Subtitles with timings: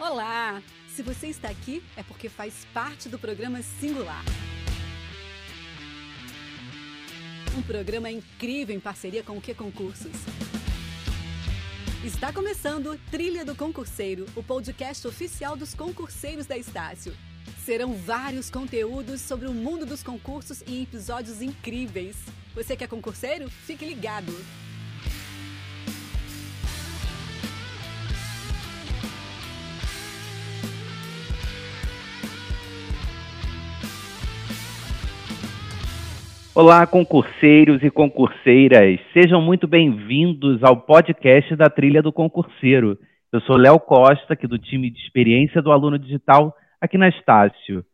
[0.00, 0.62] Olá!
[0.86, 4.24] Se você está aqui, é porque faz parte do programa Singular.
[7.58, 10.12] Um programa incrível em parceria com o Que Concursos.
[12.04, 17.12] Está começando Trilha do Concurseiro, o podcast oficial dos concurseiros da Estácio.
[17.64, 22.16] Serão vários conteúdos sobre o mundo dos concursos e episódios incríveis.
[22.54, 23.50] Você que é concurseiro?
[23.50, 24.32] Fique ligado!
[36.60, 38.98] Olá, concurseiros e concurseiras.
[39.12, 42.98] Sejam muito bem-vindos ao podcast da Trilha do Concurseiro.
[43.32, 47.84] Eu sou Léo Costa, aqui do time de experiência do aluno digital aqui na Estácio.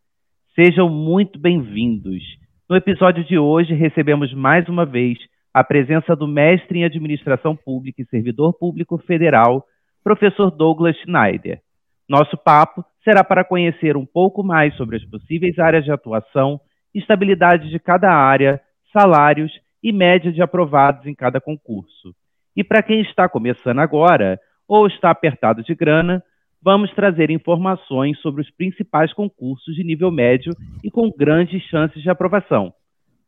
[0.54, 2.23] Sejam muito bem-vindos.
[2.66, 5.18] No episódio de hoje, recebemos mais uma vez
[5.52, 9.62] a presença do mestre em Administração Pública e Servidor Público Federal,
[10.02, 11.60] professor Douglas Schneider.
[12.09, 16.59] Nosso papo será para conhecer um pouco mais sobre as possíveis áreas de atuação
[16.95, 18.60] estabilidade de cada área,
[18.92, 22.14] salários e média de aprovados em cada concurso.
[22.56, 26.22] E para quem está começando agora ou está apertado de grana,
[26.62, 32.09] vamos trazer informações sobre os principais concursos de nível médio e com grandes chances de
[32.09, 32.72] aprovação.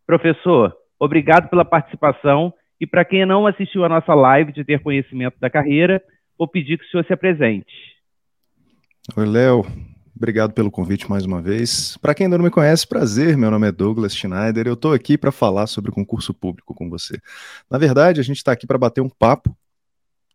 [0.06, 5.38] Professor, obrigado pela participação e para quem não assistiu a nossa live de ter conhecimento
[5.40, 6.00] da carreira,
[6.38, 7.66] vou pedir que o senhor se apresente.
[9.16, 9.64] Oi, Léo.
[10.16, 11.98] Obrigado pelo convite mais uma vez.
[11.98, 14.66] Para quem ainda não me conhece, prazer, meu nome é Douglas Schneider.
[14.66, 17.20] Eu estou aqui para falar sobre concurso público com você.
[17.70, 19.54] Na verdade, a gente está aqui para bater um papo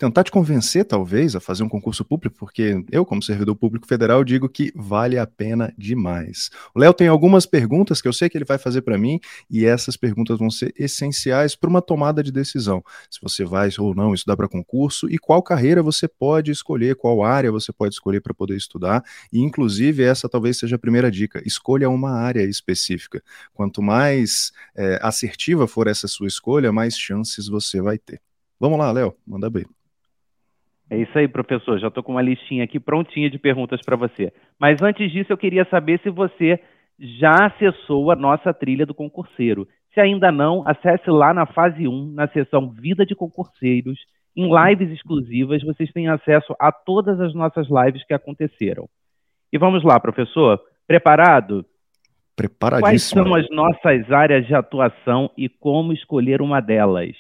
[0.02, 4.24] tentar te convencer, talvez, a fazer um concurso público, porque eu, como servidor público federal,
[4.24, 6.50] digo que vale a pena demais.
[6.74, 9.64] O Léo tem algumas perguntas que eu sei que ele vai fazer para mim, e
[9.64, 12.84] essas perguntas vão ser essenciais para uma tomada de decisão.
[13.12, 17.24] Se você vai ou não estudar para concurso e qual carreira você pode escolher, qual
[17.24, 21.44] área você pode escolher para poder estudar, e inclusive essa talvez seja a primeira dica:
[21.46, 23.22] escolha uma área específica.
[23.54, 28.20] Quanto mais é, assertiva for essa sua escolha, mais chances você vai ter.
[28.60, 29.66] Vamos lá, Léo, manda bem.
[30.92, 31.80] É isso aí, professor.
[31.80, 34.34] Já estou com uma listinha aqui prontinha de perguntas para você.
[34.60, 36.60] Mas antes disso, eu queria saber se você
[37.00, 39.66] já acessou a nossa trilha do concurseiro.
[39.94, 43.98] Se ainda não, acesse lá na fase 1, na seção Vida de Concurseiros.
[44.36, 48.90] Em lives exclusivas, vocês têm acesso a todas as nossas lives que aconteceram.
[49.52, 50.60] E vamos lá, professor.
[50.86, 51.66] Preparado?
[52.36, 53.24] Preparadíssimo.
[53.24, 57.16] Quais são as nossas áreas de atuação e como escolher uma delas?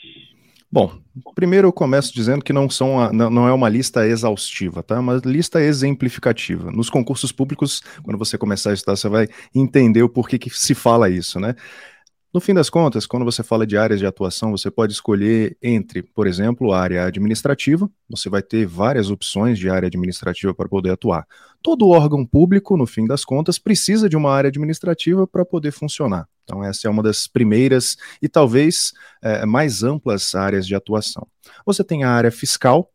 [0.73, 0.97] Bom,
[1.35, 4.95] primeiro eu começo dizendo que não, são não é uma lista exaustiva, tá?
[4.95, 6.71] É uma lista exemplificativa.
[6.71, 10.73] Nos concursos públicos, quando você começar a estudar, você vai entender o porquê que se
[10.73, 11.55] fala isso, né?
[12.33, 16.01] No fim das contas, quando você fala de áreas de atuação, você pode escolher entre,
[16.01, 20.91] por exemplo, a área administrativa, você vai ter várias opções de área administrativa para poder
[20.91, 21.27] atuar.
[21.61, 26.25] Todo órgão público, no fim das contas, precisa de uma área administrativa para poder funcionar.
[26.51, 28.91] Então, essa é uma das primeiras e talvez
[29.23, 31.25] é, mais amplas áreas de atuação.
[31.65, 32.91] Você tem a área fiscal,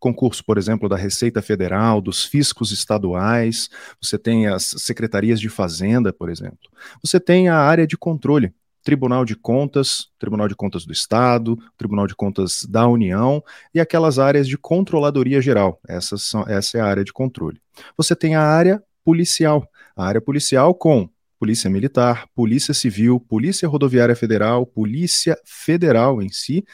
[0.00, 3.68] concurso, por exemplo, da Receita Federal, dos fiscos estaduais,
[4.02, 6.58] você tem as secretarias de Fazenda, por exemplo.
[7.00, 12.08] Você tem a área de controle, Tribunal de Contas, Tribunal de Contas do Estado, Tribunal
[12.08, 13.40] de Contas da União
[13.72, 15.80] e aquelas áreas de controladoria geral.
[15.86, 17.60] Essas são, essa é a área de controle.
[17.96, 24.16] Você tem a área policial, a área policial com Polícia Militar, Polícia Civil, Polícia Rodoviária
[24.16, 26.64] Federal, Polícia Federal em si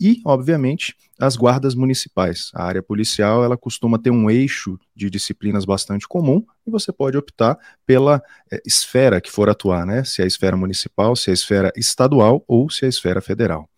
[0.00, 2.50] e, obviamente, as guardas municipais.
[2.54, 7.18] A área policial ela costuma ter um eixo de disciplinas bastante comum e você pode
[7.18, 10.02] optar pela é, esfera que for atuar, né?
[10.02, 13.20] Se é a esfera municipal, se é a esfera estadual ou se é a esfera
[13.20, 13.68] federal.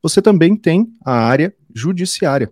[0.00, 2.48] Você também tem a área judiciária.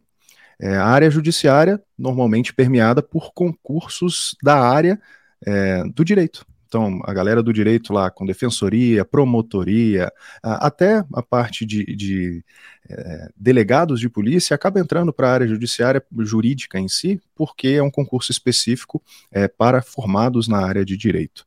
[0.61, 5.01] É, a área judiciária normalmente permeada por concursos da área
[5.47, 6.45] é, do direito.
[6.71, 10.09] Então, a galera do direito lá, com defensoria, promotoria,
[10.41, 12.45] até a parte de, de
[12.89, 17.83] é, delegados de polícia, acaba entrando para a área judiciária jurídica em si, porque é
[17.83, 19.03] um concurso específico
[19.33, 21.45] é, para formados na área de direito.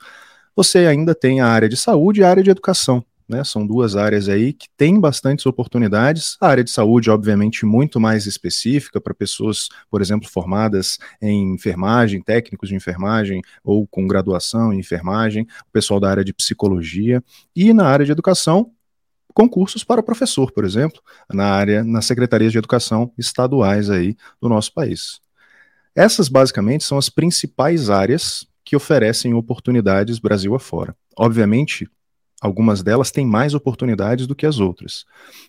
[0.57, 3.05] Você ainda tem a área de saúde e a área de educação.
[3.27, 3.43] Né?
[3.43, 6.37] São duas áreas aí que têm bastantes oportunidades.
[6.41, 12.21] A área de saúde, obviamente, muito mais específica para pessoas, por exemplo, formadas em enfermagem,
[12.21, 17.23] técnicos de enfermagem ou com graduação em enfermagem, o pessoal da área de psicologia.
[17.55, 18.71] E na área de educação,
[19.33, 24.73] concursos para professor, por exemplo, na área, nas secretarias de educação estaduais aí do nosso
[24.73, 25.19] país.
[25.95, 30.95] Essas, basicamente, são as principais áreas que oferecem oportunidades Brasil afora.
[31.17, 31.87] Obviamente,
[32.43, 35.05] Algumas delas têm mais oportunidades do que as outras.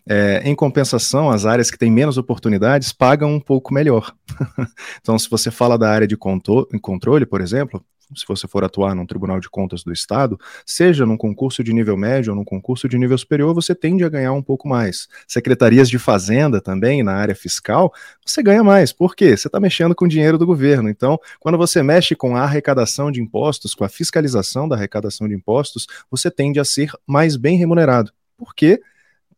[0.08, 4.14] É, em compensação, as áreas que têm menos oportunidades pagam um pouco melhor.
[5.02, 7.84] então, se você fala da área de controle, por exemplo,
[8.14, 11.96] se você for atuar num Tribunal de Contas do Estado, seja num concurso de nível
[11.96, 15.08] médio ou num concurso de nível superior, você tende a ganhar um pouco mais.
[15.26, 17.92] Secretarias de Fazenda também, na área fiscal,
[18.24, 18.92] você ganha mais.
[18.92, 19.36] Por quê?
[19.36, 20.88] Você está mexendo com o dinheiro do governo.
[20.88, 25.34] Então, quando você mexe com a arrecadação de impostos, com a fiscalização da arrecadação de
[25.34, 28.12] impostos, você tende a ser mais bem remunerado.
[28.36, 28.80] Por quê?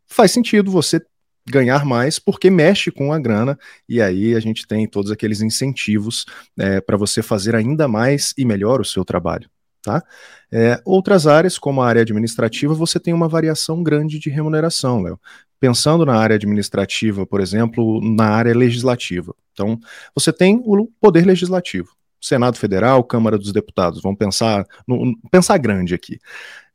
[0.07, 1.01] Faz sentido você
[1.49, 3.59] ganhar mais porque mexe com a grana
[3.89, 6.25] e aí a gente tem todos aqueles incentivos
[6.59, 9.49] é, para você fazer ainda mais e melhor o seu trabalho.
[9.83, 10.03] Tá?
[10.51, 15.21] É, outras áreas, como a área administrativa, você tem uma variação grande de remuneração, Léo.
[15.61, 19.33] Pensando na área administrativa, por exemplo, na área legislativa.
[19.53, 19.79] Então,
[20.15, 21.97] você tem o poder legislativo.
[22.21, 24.03] Senado Federal, Câmara dos Deputados.
[24.03, 26.19] Vamos pensar, no, pensar grande aqui.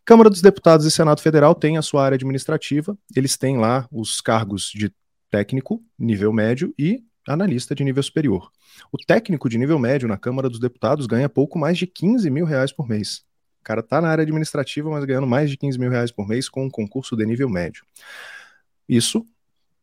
[0.04, 4.20] Câmara dos Deputados e Senado Federal têm a sua área administrativa, eles têm lá os
[4.20, 4.92] cargos de
[5.30, 8.52] técnico, nível médio, e analista de nível superior.
[8.92, 12.46] O técnico de nível médio na Câmara dos Deputados ganha pouco mais de 15 mil
[12.46, 13.24] reais por mês.
[13.60, 16.50] O cara está na área administrativa, mas ganhando mais de 15 mil reais por mês
[16.50, 17.86] com um concurso de nível médio.
[18.90, 19.26] Isso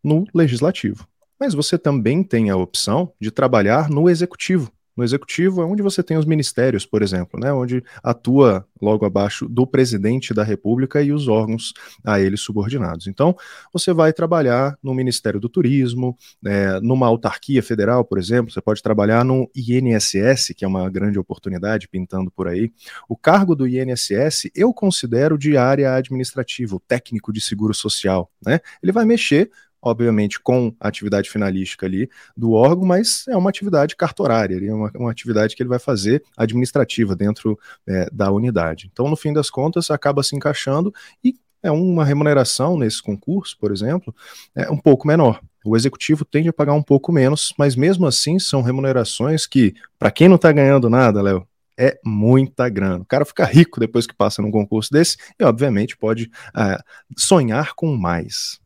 [0.03, 1.07] no legislativo.
[1.39, 4.73] Mas você também tem a opção de trabalhar no executivo.
[4.99, 9.49] No executivo é onde você tem os ministérios, por exemplo, né, onde atua logo abaixo
[9.49, 11.73] do presidente da República e os órgãos
[12.05, 13.07] a ele subordinados.
[13.07, 13.37] Então,
[13.73, 18.83] você vai trabalhar no Ministério do Turismo, é, numa autarquia federal, por exemplo, você pode
[18.83, 22.73] trabalhar no INSS, que é uma grande oportunidade pintando por aí.
[23.09, 28.29] O cargo do INSS eu considero de área administrativa, o técnico de seguro social.
[28.45, 28.59] Né?
[28.83, 29.49] Ele vai mexer
[29.81, 34.91] obviamente com a atividade finalística ali do órgão, mas é uma atividade cartorária, é uma,
[34.95, 38.89] uma atividade que ele vai fazer administrativa dentro é, da unidade.
[38.93, 40.93] Então, no fim das contas, acaba se encaixando
[41.23, 44.15] e é uma remuneração nesse concurso, por exemplo,
[44.55, 45.41] é um pouco menor.
[45.65, 50.11] O executivo tende a pagar um pouco menos, mas mesmo assim são remunerações que, para
[50.11, 51.47] quem não está ganhando nada, Léo,
[51.77, 53.03] é muita grana.
[53.03, 56.83] O cara fica rico depois que passa num concurso desse e, obviamente, pode uh,
[57.17, 58.59] sonhar com mais.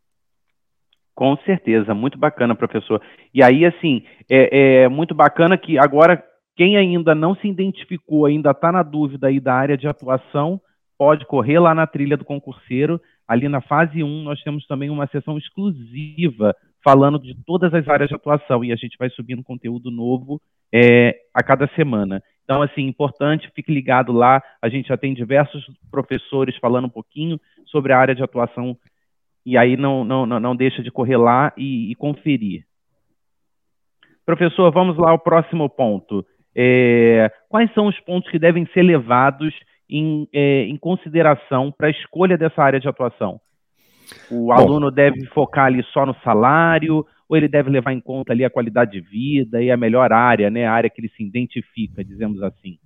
[1.14, 3.00] Com certeza, muito bacana, professor.
[3.34, 6.22] E aí, assim, é, é muito bacana que agora
[6.56, 10.60] quem ainda não se identificou, ainda está na dúvida aí da área de atuação,
[10.98, 13.00] pode correr lá na trilha do concurseiro.
[13.26, 16.54] Ali na fase 1, nós temos também uma sessão exclusiva
[16.84, 20.40] falando de todas as áreas de atuação e a gente vai subindo conteúdo novo
[20.72, 22.22] é, a cada semana.
[22.44, 24.42] Então, assim, importante, fique ligado lá.
[24.60, 28.76] A gente já tem diversos professores falando um pouquinho sobre a área de atuação
[29.44, 32.64] e aí não, não, não deixa de correr lá e, e conferir.
[34.24, 36.24] Professor, vamos lá ao próximo ponto.
[36.54, 39.54] É, quais são os pontos que devem ser levados
[39.88, 43.40] em, é, em consideração para a escolha dessa área de atuação?
[44.30, 48.32] O Bom, aluno deve focar ali só no salário, ou ele deve levar em conta
[48.32, 51.22] ali a qualidade de vida e a melhor área, né, a área que ele se
[51.22, 52.78] identifica, dizemos assim?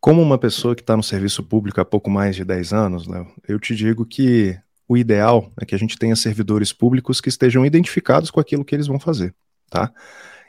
[0.00, 3.26] Como uma pessoa que está no serviço público há pouco mais de 10 anos, Léo,
[3.48, 4.56] eu te digo que
[4.88, 8.74] o ideal é que a gente tenha servidores públicos que estejam identificados com aquilo que
[8.74, 9.34] eles vão fazer,
[9.70, 9.92] tá?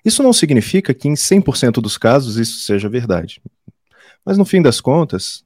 [0.03, 3.41] Isso não significa que em 100% dos casos isso seja verdade.
[4.23, 5.43] Mas no fim das contas,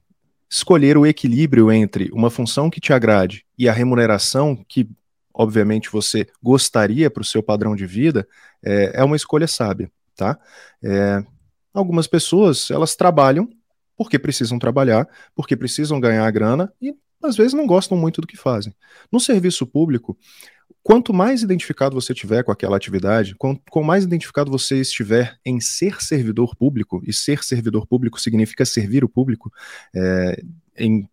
[0.50, 4.88] escolher o equilíbrio entre uma função que te agrade e a remuneração que,
[5.32, 8.26] obviamente, você gostaria para o seu padrão de vida
[8.62, 10.38] é, é, uma escolha sábia, tá?
[10.82, 11.24] É,
[11.72, 13.48] algumas pessoas, elas trabalham
[13.96, 18.26] porque precisam trabalhar, porque precisam ganhar a grana e às vezes não gostam muito do
[18.26, 18.74] que fazem.
[19.10, 20.16] No serviço público,
[20.82, 26.00] quanto mais identificado você tiver com aquela atividade, quanto, mais identificado você estiver em ser
[26.02, 29.52] servidor público, e ser servidor público significa servir o público
[29.94, 30.42] é,
[30.78, 31.08] em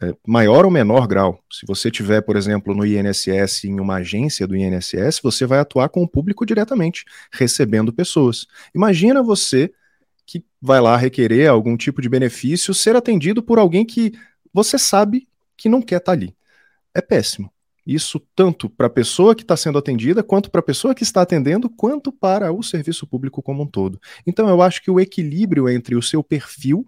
[0.00, 1.42] é, maior ou menor grau.
[1.50, 5.88] Se você tiver, por exemplo, no INSS, em uma agência do INSS, você vai atuar
[5.88, 8.46] com o público diretamente, recebendo pessoas.
[8.74, 9.72] Imagina você
[10.24, 14.12] que vai lá requerer algum tipo de benefício ser atendido por alguém que
[14.52, 15.26] você sabe
[15.60, 16.34] que não quer estar tá ali.
[16.94, 17.52] É péssimo.
[17.86, 21.20] Isso tanto para a pessoa que está sendo atendida, quanto para a pessoa que está
[21.20, 24.00] atendendo, quanto para o serviço público como um todo.
[24.26, 26.86] Então, eu acho que o equilíbrio entre o seu perfil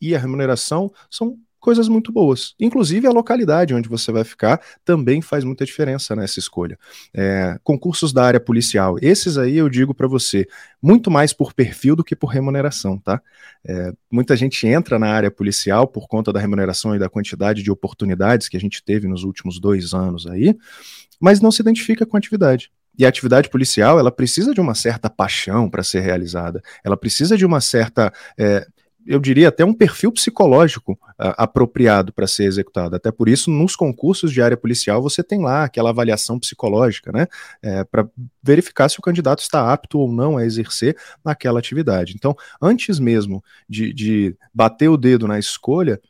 [0.00, 2.54] e a remuneração são coisas muito boas.
[2.60, 6.78] Inclusive a localidade onde você vai ficar também faz muita diferença nessa escolha.
[7.14, 10.46] É, concursos da área policial, esses aí eu digo para você,
[10.82, 13.18] muito mais por perfil do que por remuneração, tá?
[13.66, 17.70] É, muita gente entra na área policial por conta da remuneração e da quantidade de
[17.70, 20.54] oportunidades que a gente teve nos últimos dois anos aí,
[21.18, 22.70] mas não se identifica com a atividade.
[22.98, 27.38] E a atividade policial, ela precisa de uma certa paixão para ser realizada, ela precisa
[27.38, 28.66] de uma certa é,
[29.06, 32.96] eu diria até um perfil psicológico uh, apropriado para ser executado.
[32.96, 37.26] Até por isso, nos concursos de área policial, você tem lá aquela avaliação psicológica, né?
[37.62, 38.08] É, para
[38.42, 42.14] verificar se o candidato está apto ou não a exercer naquela atividade.
[42.14, 46.00] Então, antes mesmo de, de bater o dedo na escolha,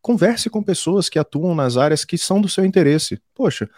[0.00, 3.18] converse com pessoas que atuam nas áreas que são do seu interesse.
[3.34, 3.68] Poxa,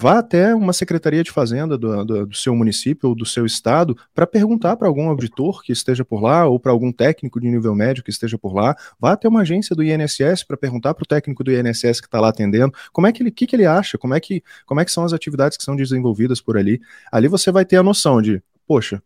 [0.00, 3.96] vá até uma secretaria de fazenda do, do, do seu município ou do seu estado
[4.14, 7.74] para perguntar para algum auditor que esteja por lá ou para algum técnico de nível
[7.74, 8.76] médio que esteja por lá.
[9.00, 12.20] Vá até uma agência do INSS para perguntar para o técnico do INSS que está
[12.20, 14.84] lá atendendo como é que ele, que, que ele acha, como é que, como é
[14.84, 16.80] que são as atividades que são desenvolvidas por ali.
[17.10, 19.02] Ali você vai ter a noção de, poxa,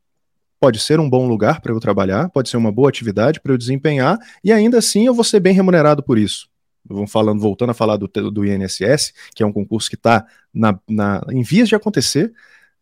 [0.61, 3.59] pode ser um bom lugar para eu trabalhar, pode ser uma boa atividade para eu
[3.59, 6.52] desempenhar, e ainda assim eu vou ser bem remunerado por isso
[6.85, 10.79] vamos falando, voltando a falar do, do INSS, que é um concurso que está na,
[10.89, 12.33] na, em vias de acontecer,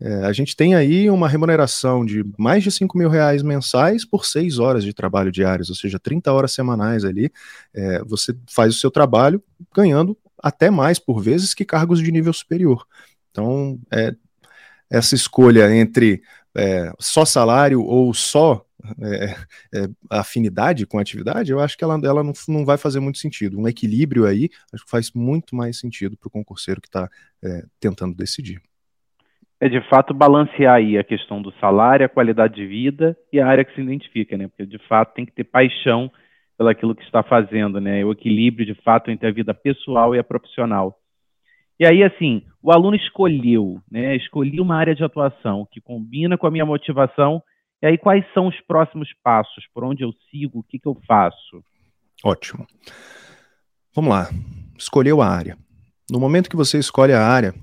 [0.01, 4.25] é, a gente tem aí uma remuneração de mais de 5 mil reais mensais por
[4.25, 7.31] 6 horas de trabalho diários, ou seja, 30 horas semanais ali.
[7.75, 9.43] É, você faz o seu trabalho
[9.75, 12.87] ganhando até mais por vezes que cargos de nível superior.
[13.31, 14.15] Então, é,
[14.89, 16.23] essa escolha entre
[16.57, 18.65] é, só salário ou só
[19.03, 23.01] é, é, afinidade com a atividade, eu acho que ela, ela não, não vai fazer
[23.01, 23.59] muito sentido.
[23.59, 27.09] Um equilíbrio aí, acho que faz muito mais sentido para o concurseiro que está
[27.45, 28.61] é, tentando decidir.
[29.61, 33.47] É de fato balancear aí a questão do salário, a qualidade de vida e a
[33.47, 34.49] área que se identifica, né?
[34.49, 36.11] Porque de fato tem que ter paixão
[36.57, 38.03] pelaquilo que está fazendo, né?
[38.05, 41.00] O equilíbrio de fato entre a vida pessoal e a profissional.
[41.81, 44.15] E aí, assim, o aluno escolheu, né?
[44.15, 47.43] Escolhi uma área de atuação que combina com a minha motivação
[47.83, 49.65] e aí, quais são os próximos passos?
[49.73, 50.59] Por onde eu sigo?
[50.59, 51.65] O que, que eu faço?
[52.23, 52.67] Ótimo.
[53.95, 54.29] Vamos lá.
[54.77, 55.57] Escolheu a área.
[56.11, 57.55] No momento que você escolhe a área,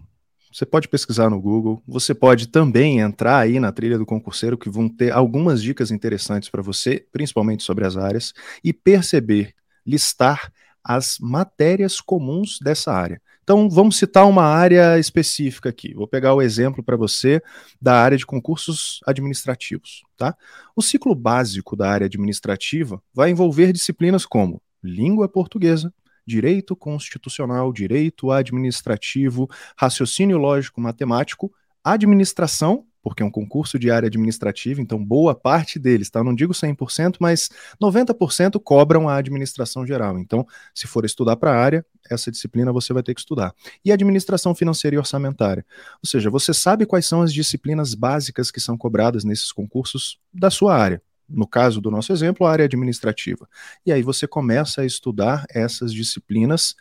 [0.51, 4.71] você pode pesquisar no Google, você pode também entrar aí na trilha do concurseiro, que
[4.71, 8.33] vão ter algumas dicas interessantes para você, principalmente sobre as áreas,
[8.63, 9.53] e perceber,
[9.85, 10.51] listar
[10.83, 13.21] as matérias comuns dessa área.
[13.47, 15.93] Então, vamos citar uma área específica aqui.
[15.93, 17.41] Vou pegar o exemplo para você
[17.81, 20.03] da área de concursos administrativos.
[20.17, 20.35] Tá?
[20.75, 25.93] O ciclo básico da área administrativa vai envolver disciplinas como língua portuguesa,
[26.25, 31.49] direito constitucional, direito administrativo, raciocínio lógico matemático,
[31.81, 36.19] administração porque é um concurso de área administrativa, então boa parte deles, tá?
[36.19, 37.49] Eu não digo 100%, mas
[37.81, 40.19] 90% cobram a administração geral.
[40.19, 40.45] Então,
[40.75, 43.53] se for estudar para a área, essa disciplina você vai ter que estudar.
[43.83, 45.65] E administração financeira e orçamentária.
[46.03, 50.49] Ou seja, você sabe quais são as disciplinas básicas que são cobradas nesses concursos da
[50.49, 51.01] sua área.
[51.29, 53.47] No caso do nosso exemplo, a área administrativa.
[53.85, 56.75] E aí você começa a estudar essas disciplinas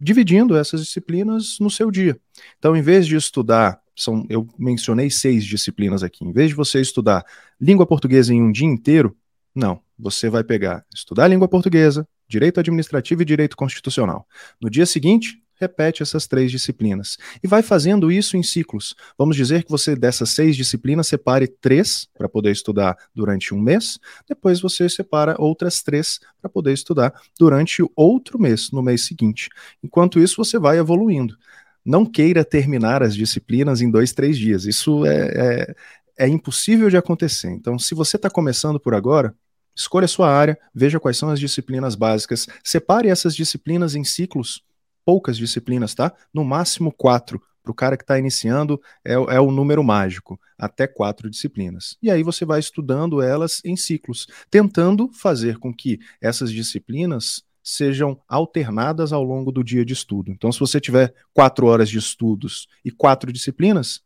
[0.00, 2.18] dividindo essas disciplinas no seu dia.
[2.58, 6.24] Então, em vez de estudar são, eu mencionei seis disciplinas aqui.
[6.24, 7.24] Em vez de você estudar
[7.60, 9.16] língua portuguesa em um dia inteiro,
[9.54, 9.80] não.
[9.98, 14.26] Você vai pegar, estudar língua portuguesa, direito administrativo e direito constitucional.
[14.60, 17.16] No dia seguinte, repete essas três disciplinas.
[17.42, 18.94] E vai fazendo isso em ciclos.
[19.16, 23.98] Vamos dizer que você, dessas seis disciplinas, separe três para poder estudar durante um mês,
[24.28, 29.48] depois você separa outras três para poder estudar durante outro mês, no mês seguinte.
[29.82, 31.36] Enquanto isso, você vai evoluindo
[31.84, 34.64] não queira terminar as disciplinas em dois, três dias.
[34.64, 35.74] Isso é,
[36.18, 37.50] é, é impossível de acontecer.
[37.50, 39.34] Então, se você está começando por agora,
[39.76, 44.62] escolha a sua área, veja quais são as disciplinas básicas, separe essas disciplinas em ciclos,
[45.04, 46.12] poucas disciplinas, tá?
[46.32, 47.40] No máximo quatro.
[47.62, 51.96] Para o cara que está iniciando, é, é o número mágico, até quatro disciplinas.
[52.02, 58.20] E aí você vai estudando elas em ciclos, tentando fazer com que essas disciplinas sejam
[58.28, 60.30] alternadas ao longo do dia de estudo.
[60.30, 64.02] Então, se você tiver quatro horas de estudos e quatro disciplinas,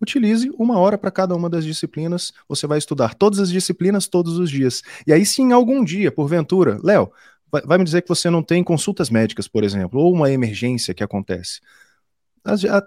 [0.00, 2.32] utilize uma hora para cada uma das disciplinas.
[2.48, 4.82] Você vai estudar todas as disciplinas todos os dias.
[5.06, 7.12] E aí, se em algum dia, porventura, Léo,
[7.50, 11.04] vai, me dizer que você não tem consultas médicas, por exemplo, ou uma emergência que
[11.04, 11.60] acontece.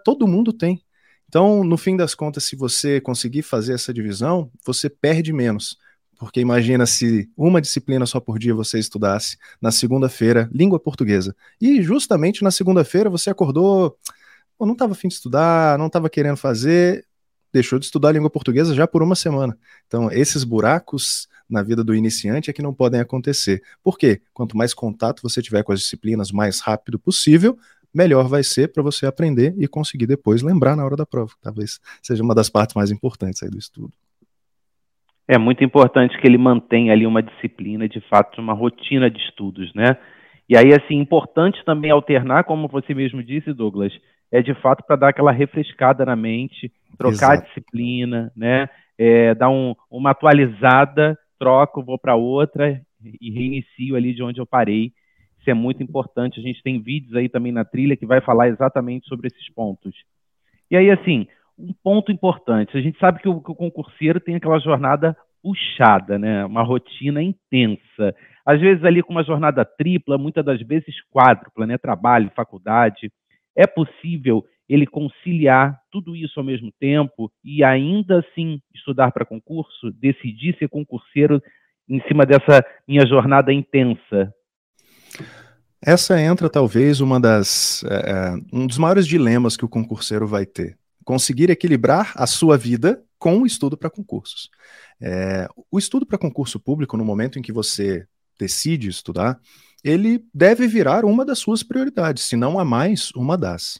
[0.04, 0.82] Todo mundo tem.
[1.30, 5.78] Então, no fim das contas, se você conseguir fazer essa divisão, você perde menos.
[6.18, 11.36] Porque imagina se uma disciplina só por dia você estudasse na segunda-feira, língua portuguesa.
[11.62, 13.98] E justamente na segunda-feira você acordou,
[14.60, 17.06] não estava afim de estudar, não estava querendo fazer,
[17.54, 19.58] deixou de estudar língua portuguesa já por uma semana.
[19.86, 23.62] Então, esses buracos na vida do iniciante é que não podem acontecer.
[23.84, 24.22] Por quê?
[24.34, 27.58] Quanto mais contato você tiver com as disciplinas mais rápido possível,
[27.94, 31.34] melhor vai ser para você aprender e conseguir depois lembrar na hora da prova.
[31.42, 33.94] Talvez seja uma das partes mais importantes aí do estudo.
[35.28, 39.74] É muito importante que ele mantenha ali uma disciplina, de fato, uma rotina de estudos,
[39.74, 39.98] né?
[40.48, 43.92] E aí, assim, importante também alternar, como você mesmo disse, Douglas,
[44.32, 47.42] é de fato para dar aquela refrescada na mente, trocar Exato.
[47.42, 48.70] a disciplina, né?
[48.98, 52.82] É, dar um, uma atualizada, troco, vou para outra,
[53.22, 54.92] e reinicio ali de onde eu parei.
[55.40, 56.40] Isso é muito importante.
[56.40, 59.94] A gente tem vídeos aí também na trilha que vai falar exatamente sobre esses pontos.
[60.70, 61.28] E aí, assim,
[61.58, 62.78] um ponto importante.
[62.78, 66.46] A gente sabe que o, que o concurseiro tem aquela jornada puxada, né?
[66.46, 68.14] Uma rotina intensa.
[68.46, 71.78] Às vezes ali com uma jornada tripla, muitas das vezes quádrupla, né?
[71.78, 73.12] Trabalho, faculdade.
[73.56, 79.92] É possível ele conciliar tudo isso ao mesmo tempo e ainda assim estudar para concurso,
[79.94, 81.42] decidir ser concurseiro
[81.90, 84.34] em cima dessa minha jornada intensa?
[85.82, 90.76] Essa entra talvez uma das é, um dos maiores dilemas que o concurseiro vai ter.
[91.08, 94.50] Conseguir equilibrar a sua vida com o estudo para concursos.
[95.00, 98.06] É, o estudo para concurso público, no momento em que você
[98.38, 99.40] decide estudar,
[99.82, 103.80] ele deve virar uma das suas prioridades, se não a mais, uma das.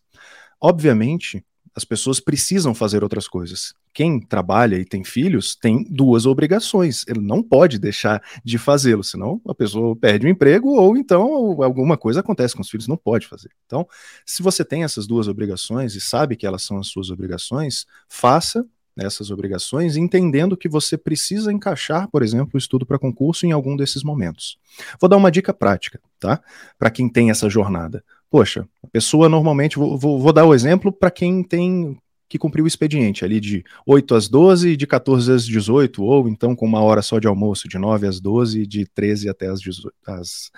[0.58, 1.46] Obviamente,
[1.78, 3.72] as pessoas precisam fazer outras coisas.
[3.94, 7.06] Quem trabalha e tem filhos tem duas obrigações.
[7.08, 11.96] Ele não pode deixar de fazê-lo, senão a pessoa perde o emprego ou então alguma
[11.96, 13.52] coisa acontece com os filhos, não pode fazer.
[13.68, 13.88] Então,
[14.26, 18.66] se você tem essas duas obrigações e sabe que elas são as suas obrigações, faça
[18.98, 23.76] essas obrigações, entendendo que você precisa encaixar, por exemplo, o estudo para concurso em algum
[23.76, 24.58] desses momentos.
[25.00, 26.42] Vou dar uma dica prática, tá?
[26.80, 28.04] Para quem tem essa jornada.
[28.30, 31.98] Poxa, a pessoa normalmente, vou, vou, vou dar o exemplo para quem tem
[32.30, 36.56] que cumprir o expediente ali de 8 às 12, de 14 às 18, ou então
[36.56, 39.94] com uma hora só de almoço, de 9 às 12, de 13 até as 18,
[40.06, 40.52] as,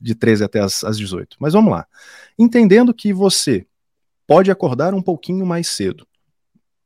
[0.00, 1.36] de 13 até as, as 18.
[1.40, 1.86] Mas vamos lá.
[2.38, 3.66] Entendendo que você
[4.26, 6.06] pode acordar um pouquinho mais cedo,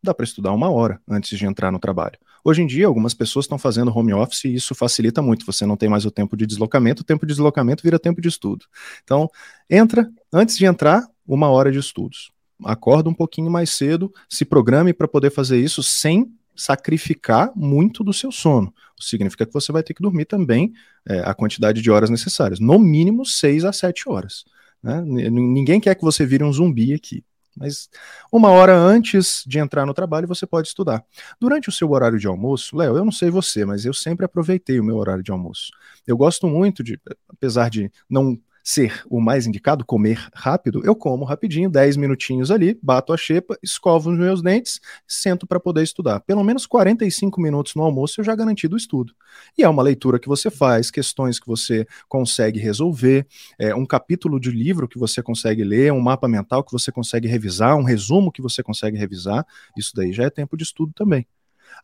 [0.02, 2.18] dá para estudar uma hora antes de entrar no trabalho.
[2.44, 5.46] Hoje em dia, algumas pessoas estão fazendo home office e isso facilita muito.
[5.46, 8.28] Você não tem mais o tempo de deslocamento, o tempo de deslocamento vira tempo de
[8.28, 8.66] estudo.
[9.04, 9.28] Então,
[9.70, 12.32] entra, antes de entrar, uma hora de estudos.
[12.64, 18.12] Acorda um pouquinho mais cedo, se programe para poder fazer isso sem sacrificar muito do
[18.12, 18.72] seu sono.
[18.98, 20.72] Significa que você vai ter que dormir também
[21.08, 24.44] é, a quantidade de horas necessárias, no mínimo 6 a 7 horas.
[24.82, 25.00] Né?
[25.02, 27.24] Ninguém quer que você vire um zumbi aqui.
[27.56, 27.88] Mas
[28.30, 31.04] uma hora antes de entrar no trabalho você pode estudar.
[31.40, 34.80] Durante o seu horário de almoço, Léo, eu não sei você, mas eu sempre aproveitei
[34.80, 35.70] o meu horário de almoço.
[36.06, 41.24] Eu gosto muito de, apesar de não ser o mais indicado, comer rápido, eu como
[41.24, 46.20] rapidinho, 10 minutinhos ali, bato a xepa, escovo os meus dentes, sento para poder estudar.
[46.20, 49.14] Pelo menos 45 minutos no almoço eu já garanti do estudo.
[49.56, 53.26] E é uma leitura que você faz, questões que você consegue resolver,
[53.58, 57.26] é um capítulo de livro que você consegue ler, um mapa mental que você consegue
[57.26, 59.46] revisar, um resumo que você consegue revisar.
[59.76, 61.26] Isso daí já é tempo de estudo também.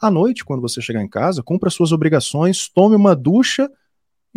[0.00, 3.68] À noite, quando você chegar em casa, cumpra suas obrigações, tome uma ducha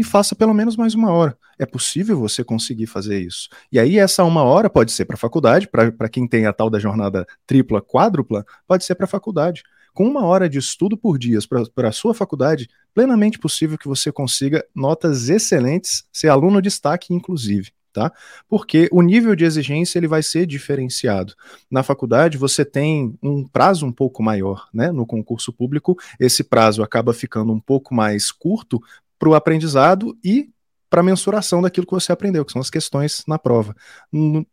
[0.01, 1.37] e faça pelo menos mais uma hora.
[1.59, 3.47] É possível você conseguir fazer isso.
[3.71, 6.71] E aí, essa uma hora pode ser para a faculdade, para quem tem a tal
[6.71, 9.61] da jornada tripla, quádrupla, pode ser para a faculdade.
[9.93, 11.37] Com uma hora de estudo por dia
[11.75, 17.71] para a sua faculdade, plenamente possível que você consiga notas excelentes, ser aluno destaque, inclusive.
[17.93, 18.09] Tá?
[18.47, 21.33] Porque o nível de exigência ele vai ser diferenciado.
[21.69, 24.93] Na faculdade você tem um prazo um pouco maior, né?
[24.93, 28.81] No concurso público esse prazo acaba ficando um pouco mais curto
[29.21, 30.49] para o aprendizado e
[30.89, 33.75] para mensuração daquilo que você aprendeu, que são as questões na prova.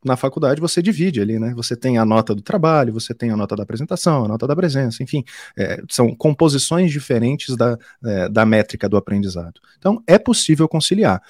[0.05, 1.55] Na faculdade você divide ali, né?
[1.57, 4.55] Você tem a nota do trabalho, você tem a nota da apresentação, a nota da
[4.55, 5.25] presença, enfim,
[5.57, 9.59] é, são composições diferentes da, é, da métrica do aprendizado.
[9.79, 11.23] Então é possível conciliar.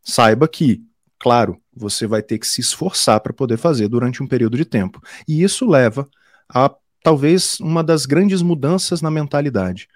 [0.00, 0.80] Saiba que,
[1.18, 5.02] claro, você vai ter que se esforçar para poder fazer durante um período de tempo.
[5.26, 6.08] E isso leva
[6.48, 6.72] a
[7.02, 9.88] talvez uma das grandes mudanças na mentalidade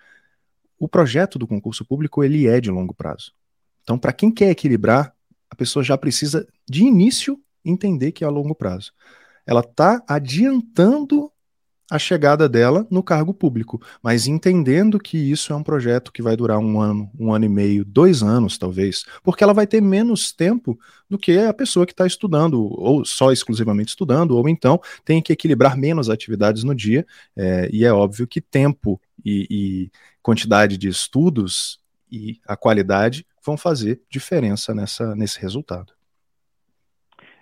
[0.80, 3.32] o projeto do concurso público ele é de longo prazo.
[3.82, 5.14] Então, para quem quer equilibrar,
[5.50, 8.92] a pessoa já precisa de início entender que é a longo prazo.
[9.46, 11.30] Ela está adiantando
[11.90, 16.36] a chegada dela no cargo público, mas entendendo que isso é um projeto que vai
[16.36, 20.30] durar um ano, um ano e meio, dois anos talvez, porque ela vai ter menos
[20.30, 25.20] tempo do que a pessoa que está estudando, ou só exclusivamente estudando, ou então tem
[25.20, 27.04] que equilibrar menos atividades no dia,
[27.36, 29.90] é, e é óbvio que tempo e, e
[30.22, 31.80] quantidade de estudos
[32.10, 35.92] e a qualidade vão fazer diferença nessa, nesse resultado.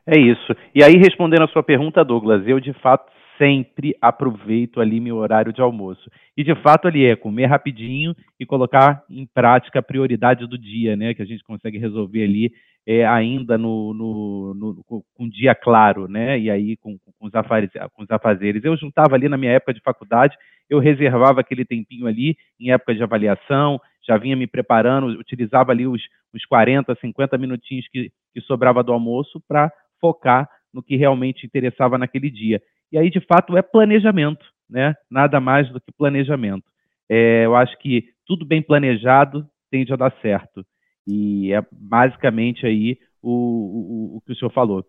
[0.07, 0.57] É isso.
[0.75, 5.53] E aí, respondendo a sua pergunta, Douglas, eu de fato sempre aproveito ali meu horário
[5.53, 6.11] de almoço.
[6.37, 10.97] E de fato ali é comer rapidinho e colocar em prática a prioridade do dia,
[10.97, 11.15] né?
[11.15, 12.53] Que a gente consegue resolver ali
[12.87, 16.39] é, ainda no, no, no, com um dia claro, né?
[16.39, 18.65] E aí com, com, os afazeres, com os afazeres.
[18.65, 20.37] Eu juntava ali na minha época de faculdade,
[20.69, 25.87] eu reservava aquele tempinho ali em época de avaliação, já vinha me preparando, utilizava ali
[25.87, 26.03] os,
[26.35, 29.71] os 40, 50 minutinhos que, que sobrava do almoço para
[30.01, 32.61] focar no que realmente interessava naquele dia.
[32.91, 34.95] E aí, de fato, é planejamento, né?
[35.11, 36.65] Nada mais do que planejamento.
[37.09, 40.65] É, eu acho que tudo bem planejado tende a dar certo.
[41.07, 44.85] E é basicamente aí o, o, o que o senhor falou.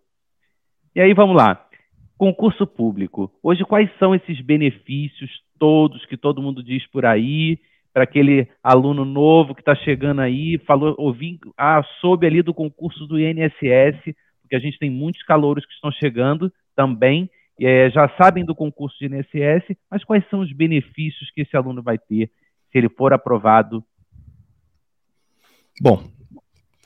[0.95, 1.65] E aí vamos lá.
[2.17, 3.31] Concurso público.
[3.41, 7.59] Hoje, quais são esses benefícios todos que todo mundo diz por aí?
[7.93, 13.07] Para aquele aluno novo que está chegando aí, falou, ouvi, ah, soube ali do concurso
[13.07, 17.29] do INSS, porque a gente tem muitos calouros que estão chegando também,
[17.65, 21.81] é, já sabem do concurso de INSS, mas quais são os benefícios que esse aluno
[21.81, 22.31] vai ter
[22.71, 23.83] se ele for aprovado?
[25.81, 26.03] Bom,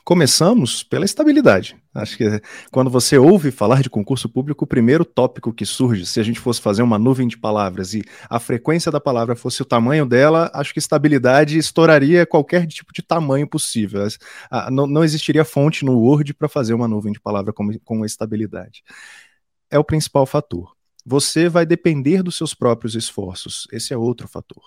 [0.04, 1.76] Começamos pela estabilidade.
[1.94, 6.20] Acho que quando você ouve falar de concurso público, o primeiro tópico que surge, se
[6.20, 9.64] a gente fosse fazer uma nuvem de palavras e a frequência da palavra fosse o
[9.64, 14.06] tamanho dela, acho que estabilidade estouraria qualquer tipo de tamanho possível.
[14.70, 18.82] Não, não existiria fonte no Word para fazer uma nuvem de palavra com, com estabilidade.
[19.74, 20.72] É o principal fator.
[21.04, 23.66] Você vai depender dos seus próprios esforços.
[23.72, 24.62] Esse é outro fator.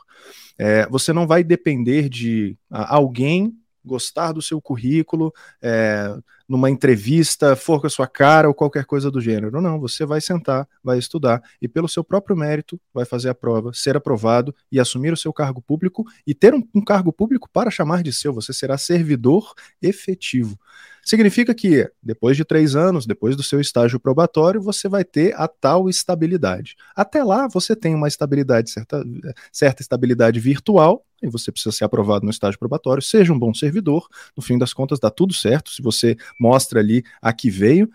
[0.59, 6.13] É, você não vai depender de alguém gostar do seu currículo, é,
[6.45, 9.61] numa entrevista, for com a sua cara ou qualquer coisa do gênero.
[9.61, 13.71] Não, você vai sentar, vai estudar e, pelo seu próprio mérito, vai fazer a prova,
[13.73, 17.71] ser aprovado e assumir o seu cargo público e ter um, um cargo público para
[17.71, 18.33] chamar de seu.
[18.33, 20.59] Você será servidor efetivo.
[21.07, 25.47] Significa que, depois de três anos, depois do seu estágio probatório, você vai ter a
[25.47, 26.75] tal estabilidade.
[26.93, 29.01] Até lá, você tem uma estabilidade, certa,
[29.49, 34.05] certa estabilidade virtual, e você precisa ser aprovado no estágio probatório, seja um bom servidor,
[34.35, 37.89] no fim das contas dá tudo certo, se você mostra ali a que veio,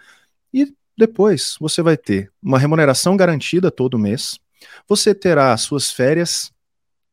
[0.51, 4.41] e depois você vai ter uma remuneração garantida todo mês,
[4.89, 6.51] você terá suas férias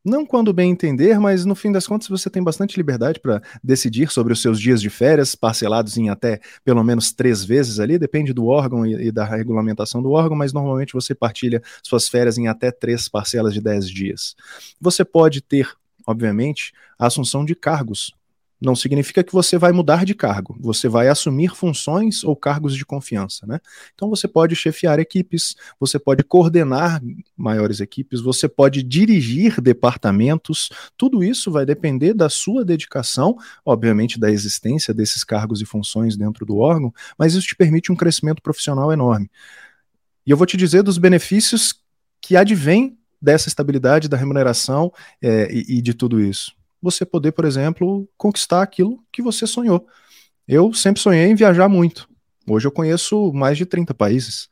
[0.04, 4.10] não quando bem entender, mas no fim das contas você tem bastante liberdade para decidir
[4.10, 8.32] sobre os seus dias de férias, parcelados em até pelo menos três vezes ali, depende
[8.32, 12.48] do órgão e, e da regulamentação do órgão, mas normalmente você partilha suas férias em
[12.48, 14.34] até três parcelas de dez dias.
[14.80, 15.70] Você pode ter,
[16.06, 18.14] obviamente, a assunção de cargos
[18.60, 22.84] não significa que você vai mudar de cargo, você vai assumir funções ou cargos de
[22.84, 23.58] confiança, né?
[23.94, 27.00] Então você pode chefiar equipes, você pode coordenar
[27.36, 34.30] maiores equipes, você pode dirigir departamentos, tudo isso vai depender da sua dedicação, obviamente da
[34.30, 38.92] existência desses cargos e funções dentro do órgão, mas isso te permite um crescimento profissional
[38.92, 39.30] enorme.
[40.26, 41.74] E eu vou te dizer dos benefícios
[42.20, 44.92] que advêm dessa estabilidade da remuneração
[45.22, 49.86] é, e, e de tudo isso você poder, por exemplo, conquistar aquilo que você sonhou.
[50.46, 52.08] Eu sempre sonhei em viajar muito.
[52.48, 54.48] Hoje eu conheço mais de 30 países.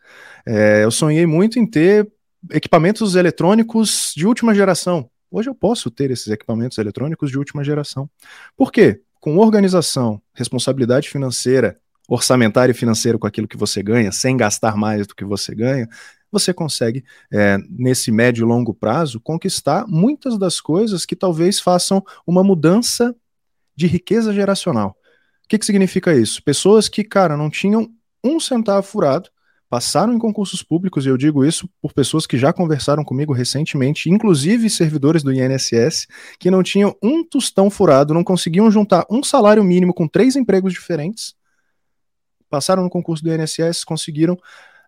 [0.47, 2.11] É, eu sonhei muito em ter
[2.53, 5.11] equipamentos eletrônicos de última geração.
[5.31, 8.09] Hoje eu posso ter esses equipamentos eletrônicos de última geração.
[8.57, 9.01] Por quê?
[9.21, 11.77] Com organização, responsabilidade financeira,
[12.09, 15.89] orçamentária e financeira com aquilo que você ganha, sem gastar mais do que você ganha,
[16.31, 22.05] você consegue, é, nesse médio e longo prazo, conquistar muitas das coisas que talvez façam
[22.27, 23.15] uma mudança
[23.75, 24.97] de riqueza geracional.
[25.45, 26.43] O que, que significa isso?
[26.43, 27.89] Pessoas que, cara, não tinham
[28.23, 29.31] um centavo furado,
[29.71, 34.11] passaram em concursos públicos, e eu digo isso por pessoas que já conversaram comigo recentemente,
[34.11, 36.07] inclusive servidores do INSS,
[36.39, 40.73] que não tinham um tostão furado, não conseguiam juntar um salário mínimo com três empregos
[40.73, 41.35] diferentes,
[42.49, 44.39] passaram no concurso do INSS, conseguiram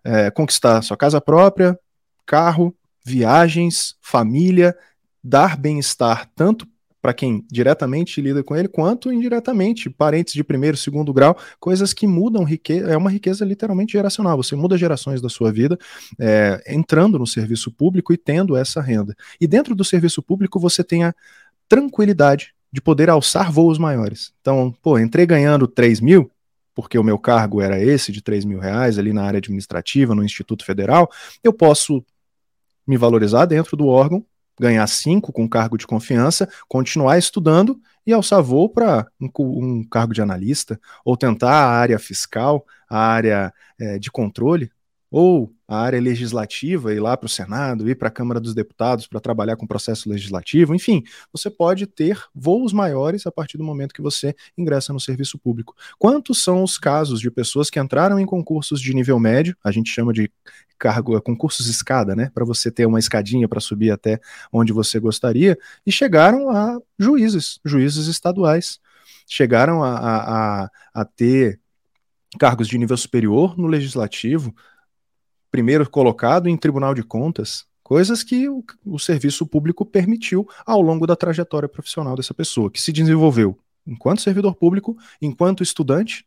[0.03, 1.77] é, conquistar sua casa própria,
[2.25, 4.75] carro, viagens, família,
[5.23, 6.67] dar bem-estar tanto
[7.01, 12.05] para quem diretamente lida com ele, quanto indiretamente, parentes de primeiro, segundo grau, coisas que
[12.05, 14.37] mudam riqueza, é uma riqueza literalmente geracional.
[14.37, 15.77] Você muda gerações da sua vida
[16.19, 19.15] é, entrando no serviço público e tendo essa renda.
[19.39, 21.13] E dentro do serviço público você tem a
[21.67, 24.31] tranquilidade de poder alçar voos maiores.
[24.39, 26.29] Então, pô, entrei ganhando 3 mil,
[26.73, 30.23] porque o meu cargo era esse de 3 mil reais ali na área administrativa, no
[30.23, 31.09] Instituto Federal,
[31.43, 32.03] eu posso
[32.87, 34.25] me valorizar dentro do órgão,
[34.59, 40.13] ganhar cinco com cargo de confiança, continuar estudando e alçar voo para um, um, cargo
[40.13, 44.71] de analista, ou tentar a área fiscal, a área é, de controle,
[45.11, 49.07] ou a área legislativa, ir lá para o Senado, ir para a Câmara dos Deputados
[49.07, 53.93] para trabalhar com processo legislativo, enfim, você pode ter voos maiores a partir do momento
[53.93, 55.75] que você ingressa no serviço público.
[55.99, 59.91] Quantos são os casos de pessoas que entraram em concursos de nível médio, a gente
[59.91, 60.31] chama de
[60.79, 64.19] cargo, concursos escada, né, para você ter uma escadinha para subir até
[64.51, 68.79] onde você gostaria, e chegaram a juízes, juízes estaduais,
[69.27, 71.59] chegaram a, a, a ter
[72.39, 74.55] cargos de nível superior no legislativo,
[75.51, 81.05] primeiro colocado em Tribunal de Contas, coisas que o, o, serviço público permitiu ao longo
[81.05, 86.25] da trajetória profissional dessa pessoa, que se desenvolveu enquanto servidor público, enquanto estudante,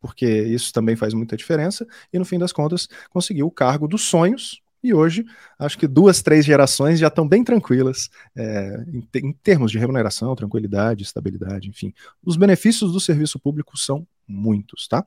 [0.00, 4.02] porque isso também faz muita diferença, e no fim das contas conseguiu o cargo dos
[4.02, 5.24] sonhos E hoje,
[5.58, 10.34] acho que duas, três gerações já estão bem tranquilas é, em, em, termos de remuneração,
[10.34, 11.94] tranquilidade, estabilidade, enfim.
[12.22, 15.06] Os benefícios do serviço público são muitos, tá?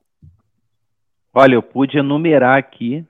[1.32, 3.06] Olha, eu pude enumerar aqui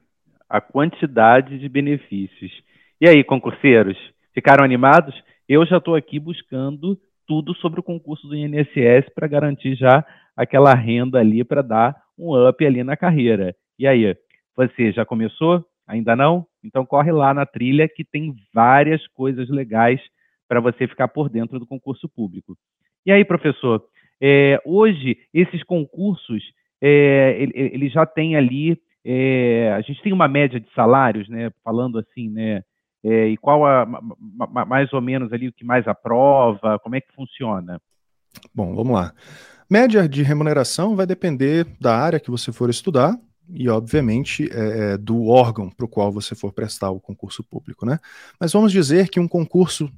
[0.49, 2.51] a quantidade de benefícios.
[2.99, 3.97] E aí, concurseiros,
[4.33, 5.15] ficaram animados?
[5.47, 10.05] Eu já estou aqui buscando tudo sobre o concurso do INSS para garantir já
[10.35, 13.55] aquela renda ali para dar um up ali na carreira.
[13.77, 14.15] E aí,
[14.55, 15.63] você já começou?
[15.87, 16.45] Ainda não?
[16.63, 20.01] Então corre lá na trilha que tem várias coisas legais
[20.47, 22.57] para você ficar por dentro do concurso público.
[23.05, 23.83] E aí, professor,
[24.21, 26.43] é, hoje esses concursos
[26.81, 28.77] é, ele, ele, já tem ali,
[29.09, 31.49] é, a gente tem uma média de salários, né?
[31.63, 32.61] Falando assim, né?
[33.01, 33.85] É, e qual a,
[34.65, 36.77] mais ou menos ali o que mais aprova?
[36.79, 37.79] Como é que funciona?
[38.53, 39.13] Bom, vamos lá.
[39.69, 43.17] Média de remuneração vai depender da área que você for estudar
[43.49, 47.85] e, obviamente, é, é do órgão para o qual você for prestar o concurso público,
[47.85, 47.99] né?
[48.37, 49.89] Mas vamos dizer que um concurso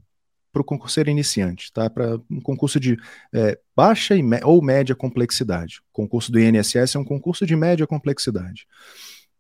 [0.52, 1.90] para o concurseiro iniciante, tá?
[1.90, 2.98] Para um concurso de
[3.34, 5.80] é, baixa ou média complexidade.
[5.92, 8.68] O concurso do INSS é um concurso de média complexidade.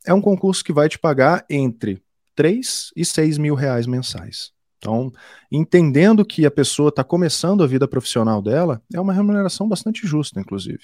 [0.05, 2.01] É um concurso que vai te pagar entre
[2.35, 4.51] 3 e 6 mil reais mensais.
[4.79, 5.11] Então,
[5.51, 10.39] entendendo que a pessoa está começando a vida profissional dela, é uma remuneração bastante justa,
[10.39, 10.79] inclusive.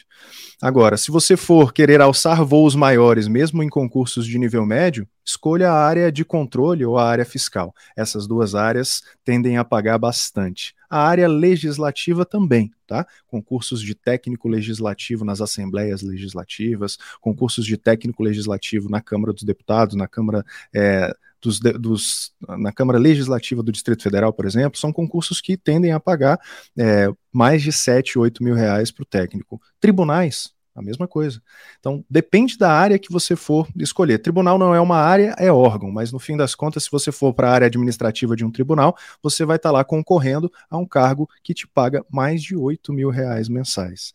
[0.61, 5.71] Agora, se você for querer alçar voos maiores, mesmo em concursos de nível médio, escolha
[5.71, 7.73] a área de controle ou a área fiscal.
[7.95, 10.75] Essas duas áreas tendem a pagar bastante.
[10.89, 13.07] A área legislativa também, tá?
[13.25, 19.95] Concursos de técnico legislativo nas assembleias legislativas, concursos de técnico legislativo na Câmara dos Deputados,
[19.95, 25.39] na Câmara é, dos, dos, na Câmara Legislativa do Distrito Federal, por exemplo, são concursos
[25.39, 26.39] que tendem a pagar
[26.77, 29.61] é, mais de 7, 8 mil reais para o técnico.
[29.79, 31.41] Tribunais, a mesma coisa.
[31.79, 34.19] Então, depende da área que você for escolher.
[34.19, 37.33] Tribunal não é uma área, é órgão, mas no fim das contas, se você for
[37.33, 40.85] para a área administrativa de um tribunal, você vai estar tá lá concorrendo a um
[40.85, 44.11] cargo que te paga mais de 8 mil reais mensais.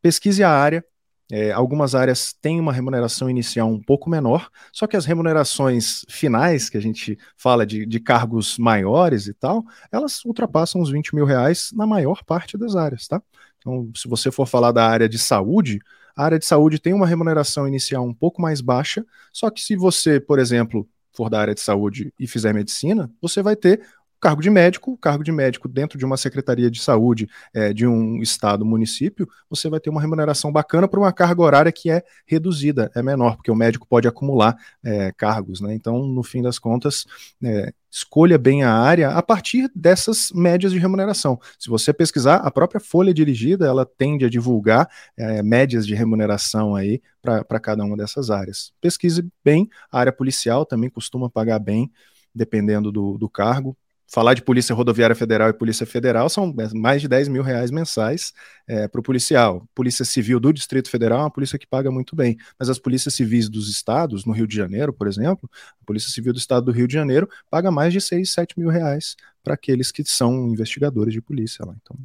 [0.00, 0.84] Pesquise a área,
[1.30, 6.70] é, algumas áreas têm uma remuneração inicial um pouco menor, só que as remunerações finais,
[6.70, 11.24] que a gente fala de, de cargos maiores e tal, elas ultrapassam os 20 mil
[11.24, 13.20] reais na maior parte das áreas, tá?
[13.58, 15.80] Então, se você for falar da área de saúde,
[16.16, 19.74] a área de saúde tem uma remuneração inicial um pouco mais baixa, só que se
[19.74, 23.80] você, por exemplo, for da área de saúde e fizer medicina, você vai ter
[24.20, 28.22] cargo de médico, cargo de médico dentro de uma secretaria de saúde é, de um
[28.22, 32.90] estado, município, você vai ter uma remuneração bacana para uma carga horária que é reduzida,
[32.94, 35.74] é menor, porque o médico pode acumular é, cargos, né?
[35.74, 37.04] Então, no fim das contas,
[37.42, 41.38] é, escolha bem a área a partir dessas médias de remuneração.
[41.58, 46.74] Se você pesquisar, a própria folha dirigida, ela tende a divulgar é, médias de remuneração
[46.74, 48.72] aí para cada uma dessas áreas.
[48.80, 51.90] Pesquise bem, a área policial também costuma pagar bem,
[52.34, 53.76] dependendo do, do cargo
[54.06, 58.32] falar de Polícia Rodoviária Federal e Polícia Federal são mais de 10 mil reais mensais
[58.68, 59.66] é, para o policial.
[59.74, 63.14] Polícia Civil do Distrito Federal é uma polícia que paga muito bem, mas as polícias
[63.14, 65.48] civis dos estados, no Rio de Janeiro, por exemplo,
[65.82, 68.68] a Polícia Civil do Estado do Rio de Janeiro paga mais de 6, 7 mil
[68.68, 71.74] reais para aqueles que são investigadores de polícia lá.
[71.82, 71.96] Então,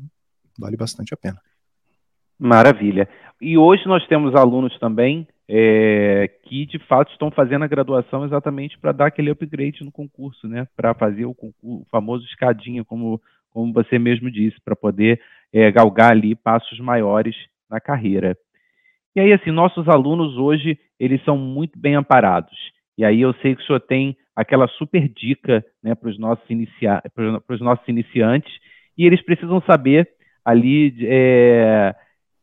[0.58, 1.40] vale bastante a pena.
[2.38, 3.08] Maravilha.
[3.40, 8.80] E hoje nós temos alunos também é, que de fato estão fazendo a graduação exatamente
[8.80, 10.66] para dar aquele upgrade no concurso, né?
[10.78, 15.20] Para fazer o, concurso, o, famoso escadinha, como, como você mesmo disse, para poder
[15.52, 17.36] é, galgar ali passos maiores
[17.70, 18.38] na carreira.
[19.14, 22.58] E aí, assim, nossos alunos hoje, eles são muito bem amparados.
[22.98, 26.50] E aí eu sei que o senhor tem aquela super dica né, para os nossos,
[26.50, 27.04] inicia
[27.60, 28.54] nossos iniciantes,
[28.98, 30.08] e eles precisam saber
[30.46, 31.94] ali é,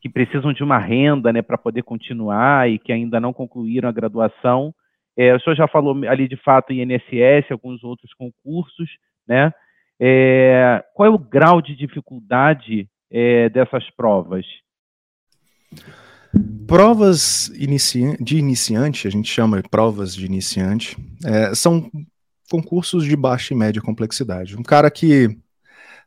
[0.00, 3.92] que precisam de uma renda né, para poder continuar e que ainda não concluíram a
[3.92, 4.74] graduação.
[5.16, 8.88] É, o senhor já falou ali de fato em INSS, alguns outros concursos,
[9.26, 9.52] né?
[10.00, 14.46] É, qual é o grau de dificuldade é, dessas provas?
[16.68, 21.90] Provas inici de iniciante, a gente chama de provas de iniciante, é, são
[22.48, 24.56] concursos de baixa e média complexidade.
[24.56, 25.36] Um cara que,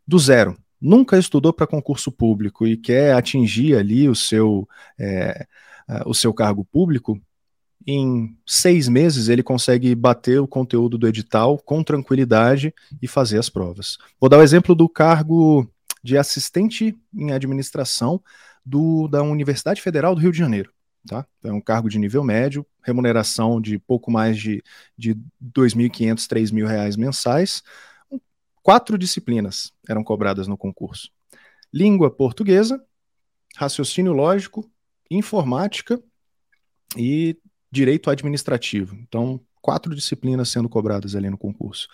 [0.07, 4.67] do zero, nunca estudou para concurso público e quer atingir ali o seu,
[4.99, 5.45] é,
[6.05, 7.21] o seu cargo público,
[7.85, 13.49] em seis meses ele consegue bater o conteúdo do edital com tranquilidade e fazer as
[13.49, 13.97] provas.
[14.19, 15.67] Vou dar o exemplo do cargo
[16.03, 18.21] de assistente em administração
[18.65, 20.71] do, da Universidade Federal do Rio de Janeiro.
[21.07, 21.25] Tá?
[21.43, 24.63] É um cargo de nível médio, remuneração de pouco mais de,
[24.95, 27.63] de 2.500, 3.000 reais mensais,
[28.63, 31.09] Quatro disciplinas eram cobradas no concurso:
[31.73, 32.83] língua portuguesa,
[33.55, 34.69] raciocínio lógico,
[35.09, 36.01] informática
[36.95, 37.37] e
[37.71, 38.95] direito administrativo.
[38.95, 41.87] Então, quatro disciplinas sendo cobradas ali no concurso.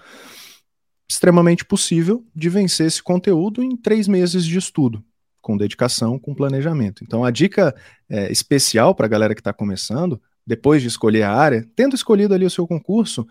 [1.09, 5.03] Extremamente possível de vencer esse conteúdo em três meses de estudo,
[5.41, 7.03] com dedicação, com planejamento.
[7.03, 7.75] Então, a dica
[8.09, 12.33] é, especial para a galera que está começando, depois de escolher a área, tendo escolhido
[12.33, 13.25] ali o seu concurso,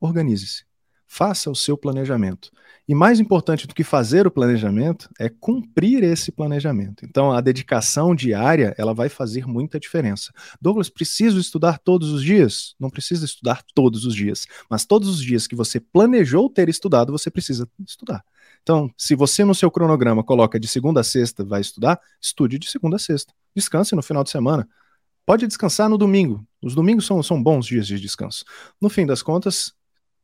[0.00, 0.64] organize-se.
[1.14, 2.50] Faça o seu planejamento.
[2.88, 7.04] E mais importante do que fazer o planejamento é cumprir esse planejamento.
[7.04, 10.32] Então, a dedicação diária, ela vai fazer muita diferença.
[10.58, 12.74] Douglas, preciso estudar todos os dias?
[12.80, 17.12] Não precisa estudar todos os dias, mas todos os dias que você planejou ter estudado,
[17.12, 18.24] você precisa estudar.
[18.62, 22.70] Então, se você no seu cronograma coloca de segunda a sexta vai estudar, estude de
[22.70, 23.34] segunda a sexta.
[23.54, 24.66] Descanse no final de semana.
[25.26, 26.42] Pode descansar no domingo.
[26.62, 28.46] Os domingos são, são bons dias de descanso.
[28.80, 29.74] No fim das contas,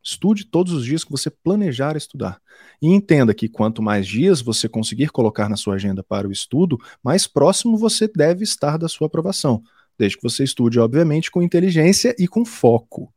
[0.03, 2.41] Estude todos os dias que você planejar estudar.
[2.81, 6.77] E entenda que quanto mais dias você conseguir colocar na sua agenda para o estudo,
[7.03, 9.61] mais próximo você deve estar da sua aprovação.
[9.97, 13.13] Desde que você estude, obviamente, com inteligência e com foco.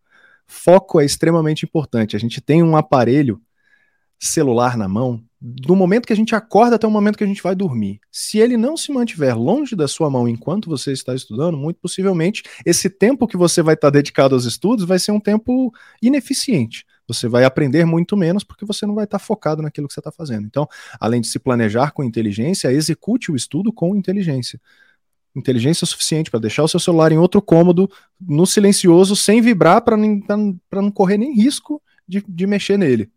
[0.46, 2.16] Foco é extremamente importante.
[2.16, 3.40] A gente tem um aparelho
[4.18, 7.42] celular na mão do momento que a gente acorda até o momento que a gente
[7.42, 8.00] vai dormir.
[8.12, 12.44] Se ele não se mantiver longe da sua mão enquanto você está estudando, muito possivelmente
[12.64, 16.86] esse tempo que você vai estar dedicado aos estudos vai ser um tempo ineficiente.
[17.08, 20.12] Você vai aprender muito menos porque você não vai estar focado naquilo que você está
[20.12, 20.46] fazendo.
[20.46, 20.68] Então,
[21.00, 24.60] além de se planejar com inteligência, execute o estudo com inteligência.
[25.34, 29.96] Inteligência suficiente para deixar o seu celular em outro cômodo, no silencioso, sem vibrar, para
[29.96, 33.10] não correr nem risco de, de mexer nele.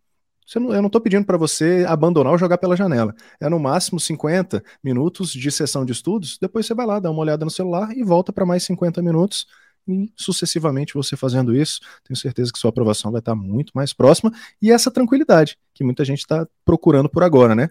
[0.56, 3.16] Não, eu não estou pedindo para você abandonar ou jogar pela janela.
[3.40, 6.38] É no máximo 50 minutos de sessão de estudos.
[6.40, 9.48] Depois você vai lá, dá uma olhada no celular e volta para mais 50 minutos.
[9.88, 14.32] E sucessivamente você fazendo isso, tenho certeza que sua aprovação vai estar muito mais próxima.
[14.62, 17.70] E essa tranquilidade que muita gente está procurando por agora, né?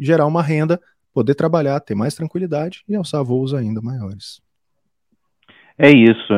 [0.00, 0.80] Gerar uma renda,
[1.12, 4.40] poder trabalhar, ter mais tranquilidade e alçar voos ainda maiores.
[5.78, 6.32] É isso,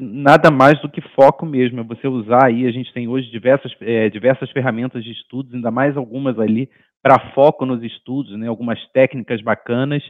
[0.00, 3.74] nada mais do que foco mesmo, é você usar aí, a gente tem hoje diversas,
[3.80, 6.68] é, diversas ferramentas de estudos, ainda mais algumas ali
[7.02, 10.02] para foco nos estudos, né, algumas técnicas bacanas,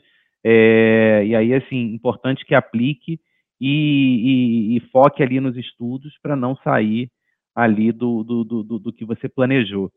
[0.44, 3.21] é, e aí, assim, importante que aplique
[3.61, 7.09] e, e, e foque ali nos estudos para não sair
[7.55, 9.90] ali do, do, do, do que você planejou.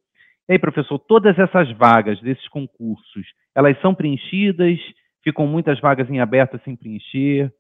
[0.50, 4.80] E aí, professor, todas essas vagas desses concursos, elas são preenchidas?
[5.24, 7.52] Ficam muitas vagas em aberto sem preencher?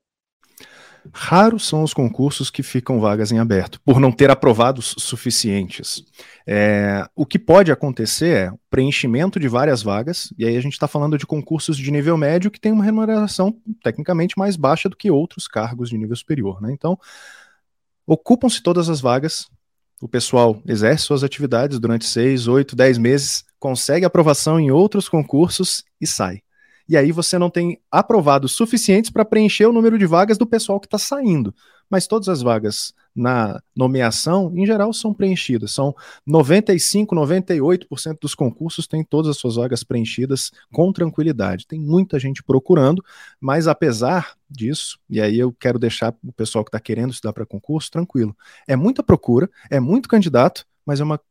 [1.13, 6.03] Raros são os concursos que ficam vagas em aberto, por não ter aprovados suficientes.
[6.45, 10.87] É, o que pode acontecer é preenchimento de várias vagas, e aí a gente está
[10.87, 15.09] falando de concursos de nível médio que tem uma remuneração tecnicamente mais baixa do que
[15.09, 16.61] outros cargos de nível superior.
[16.61, 16.71] Né?
[16.71, 16.97] Então,
[18.05, 19.49] ocupam-se todas as vagas,
[19.99, 25.83] o pessoal exerce suas atividades durante seis, oito, dez meses, consegue aprovação em outros concursos
[25.99, 26.41] e sai
[26.91, 30.77] e aí você não tem aprovados suficientes para preencher o número de vagas do pessoal
[30.77, 31.55] que está saindo.
[31.89, 35.71] Mas todas as vagas na nomeação, em geral, são preenchidas.
[35.71, 35.95] São
[36.27, 41.65] 95, 98% dos concursos têm todas as suas vagas preenchidas com tranquilidade.
[41.65, 43.01] Tem muita gente procurando,
[43.39, 47.45] mas apesar disso, e aí eu quero deixar o pessoal que está querendo estudar para
[47.45, 48.35] concurso tranquilo.
[48.67, 51.21] É muita procura, é muito candidato, mas é uma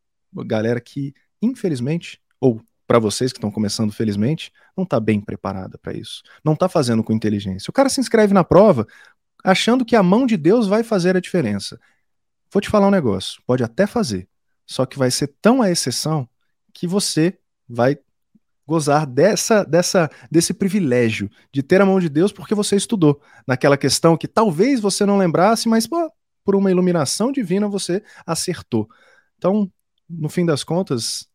[0.47, 5.93] galera que, infelizmente, ou para vocês que estão começando, felizmente, não está bem preparada para
[5.93, 6.25] isso.
[6.45, 7.71] Não está fazendo com inteligência.
[7.71, 8.85] O cara se inscreve na prova
[9.45, 11.79] achando que a mão de Deus vai fazer a diferença.
[12.53, 14.29] Vou te falar um negócio, pode até fazer,
[14.67, 16.29] só que vai ser tão a exceção
[16.75, 17.97] que você vai
[18.67, 23.77] gozar dessa, dessa, desse privilégio de ter a mão de Deus porque você estudou naquela
[23.79, 26.13] questão que talvez você não lembrasse, mas pô,
[26.45, 28.89] por uma iluminação divina você acertou.
[29.39, 29.71] Então,
[30.09, 31.30] no fim das contas,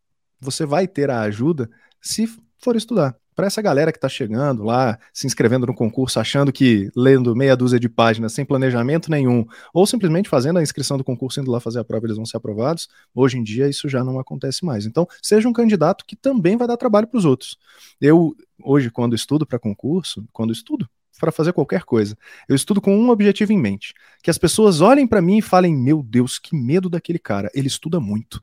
[0.45, 1.69] você vai ter a ajuda
[2.01, 2.27] se
[2.57, 3.15] for estudar.
[3.35, 7.53] Para essa galera que está chegando lá, se inscrevendo no concurso, achando que lendo meia
[7.53, 11.59] dúzia de páginas sem planejamento nenhum, ou simplesmente fazendo a inscrição do concurso, indo lá
[11.59, 14.85] fazer a prova, eles vão ser aprovados, hoje em dia isso já não acontece mais.
[14.85, 17.57] Então, seja um candidato que também vai dar trabalho para os outros.
[17.99, 20.87] Eu, hoje, quando estudo para concurso, quando estudo,
[21.19, 22.17] para fazer qualquer coisa.
[22.47, 25.75] Eu estudo com um objetivo em mente: que as pessoas olhem para mim e falem:
[25.75, 28.41] Meu Deus, que medo daquele cara, ele estuda muito.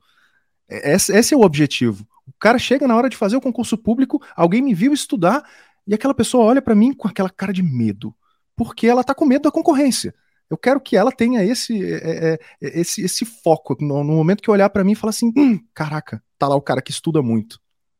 [0.83, 2.07] Esse, esse é o objetivo.
[2.27, 5.43] O cara chega na hora de fazer o concurso público, alguém me viu estudar
[5.85, 8.15] e aquela pessoa olha para mim com aquela cara de medo,
[8.55, 10.13] porque ela tá com medo da concorrência.
[10.49, 14.41] Eu quero que ela tenha esse é, é, é esse, esse foco no, no, momento
[14.41, 17.21] que olhar para mim e falar assim: hum, caraca, tá lá o cara que estuda
[17.21, 17.59] muito.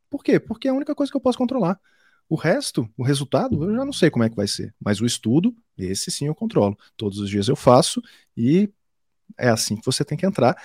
[0.09, 0.39] Por quê?
[0.39, 1.79] Porque é a única coisa que eu posso controlar.
[2.29, 4.73] O resto, o resultado, eu já não sei como é que vai ser.
[4.79, 6.77] Mas o estudo, esse sim eu controlo.
[6.95, 8.01] Todos os dias eu faço
[8.37, 8.69] e
[9.39, 10.55] é assim que você tem que entrar,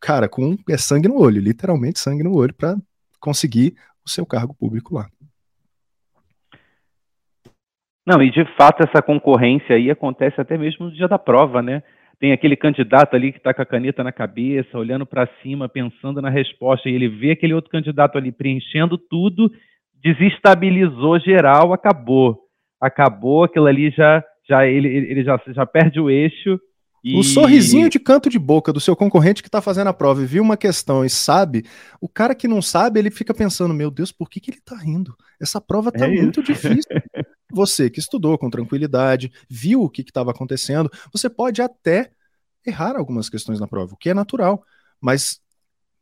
[0.00, 2.76] cara, com é sangue no olho, literalmente sangue no olho, para
[3.20, 3.74] conseguir
[4.04, 5.08] o seu cargo público lá.
[8.06, 11.82] Não, e de fato essa concorrência aí acontece até mesmo no dia da prova, né?
[12.18, 16.22] tem aquele candidato ali que está com a caneta na cabeça, olhando para cima, pensando
[16.22, 19.50] na resposta, e ele vê aquele outro candidato ali preenchendo tudo,
[20.02, 22.38] desestabilizou geral, acabou.
[22.80, 26.58] Acabou, aquilo ali já, já ele, ele já, já perde o eixo.
[27.06, 27.16] E...
[27.16, 30.26] O sorrisinho de canto de boca do seu concorrente que está fazendo a prova e
[30.26, 31.64] viu uma questão e sabe,
[32.00, 34.74] o cara que não sabe, ele fica pensando: meu Deus, por que, que ele está
[34.74, 35.16] rindo?
[35.40, 36.82] Essa prova está é muito difícil.
[37.52, 42.10] Você que estudou com tranquilidade, viu o que estava acontecendo, você pode até
[42.66, 44.64] errar algumas questões na prova, o que é natural,
[45.00, 45.40] mas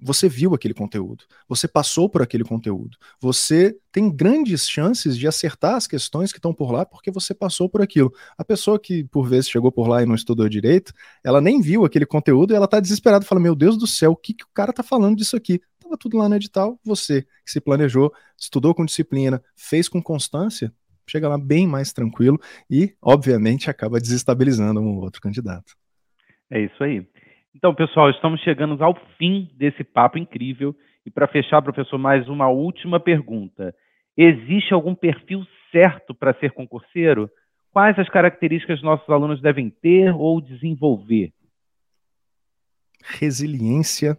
[0.05, 5.76] você viu aquele conteúdo, você passou por aquele conteúdo, você tem grandes chances de acertar
[5.76, 8.12] as questões que estão por lá porque você passou por aquilo.
[8.36, 10.92] A pessoa que por vezes chegou por lá e não estudou direito,
[11.24, 14.16] ela nem viu aquele conteúdo e ela está desesperada, fala: Meu Deus do céu, o
[14.16, 15.61] que, que o cara está falando disso aqui?
[15.80, 20.72] Tava tudo lá no edital, você que se planejou, estudou com disciplina, fez com constância,
[21.07, 22.38] chega lá bem mais tranquilo
[22.70, 25.74] e, obviamente, acaba desestabilizando um outro candidato.
[26.50, 27.07] É isso aí.
[27.55, 30.74] Então, pessoal, estamos chegando ao fim desse papo incrível.
[31.07, 33.74] E para fechar, professor, mais uma última pergunta.
[34.16, 37.30] Existe algum perfil certo para ser concurseiro?
[37.70, 41.32] Quais as características nossos alunos devem ter ou desenvolver?
[43.02, 44.18] Resiliência,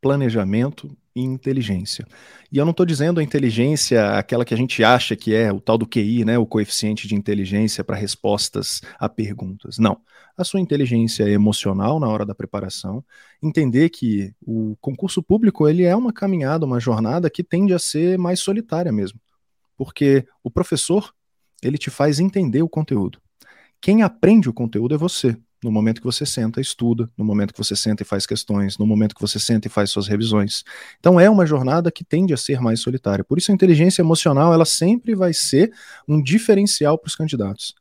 [0.00, 2.06] planejamento inteligência.
[2.50, 5.60] E eu não estou dizendo a inteligência, aquela que a gente acha que é o
[5.60, 9.78] tal do QI, né, o coeficiente de inteligência para respostas a perguntas.
[9.78, 10.00] Não.
[10.36, 13.04] A sua inteligência emocional na hora da preparação,
[13.40, 18.18] entender que o concurso público ele é uma caminhada, uma jornada que tende a ser
[18.18, 19.20] mais solitária mesmo.
[19.76, 21.12] Porque o professor,
[21.62, 23.20] ele te faz entender o conteúdo.
[23.80, 27.54] Quem aprende o conteúdo é você no momento que você senta e estuda, no momento
[27.54, 30.62] que você senta e faz questões, no momento que você senta e faz suas revisões.
[31.00, 33.24] Então é uma jornada que tende a ser mais solitária.
[33.24, 35.72] Por isso a inteligência emocional ela sempre vai ser
[36.06, 37.74] um diferencial para os candidatos.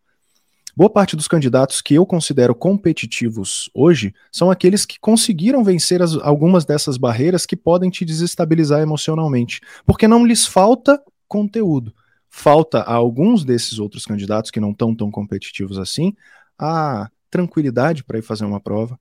[0.75, 6.15] Boa parte dos candidatos que eu considero competitivos hoje são aqueles que conseguiram vencer as,
[6.15, 11.93] algumas dessas barreiras que podem te desestabilizar emocionalmente, porque não lhes falta conteúdo.
[12.29, 16.15] Falta a alguns desses outros candidatos que não estão tão competitivos assim
[16.57, 18.99] a tranquilidade para ir fazer uma prova.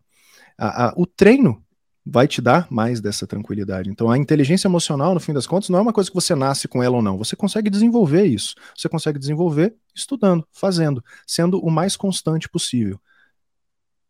[0.59, 1.62] A, a, o treino
[2.05, 3.91] vai te dar mais dessa tranquilidade.
[3.91, 6.66] Então, a inteligência emocional, no fim das contas, não é uma coisa que você nasce
[6.66, 7.18] com ela ou não.
[7.18, 8.55] Você consegue desenvolver isso.
[8.74, 12.99] Você consegue desenvolver estudando, fazendo, sendo o mais constante possível.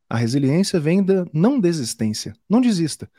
[0.08, 2.32] A resiliência vem da não desistência.
[2.48, 3.10] Não desista.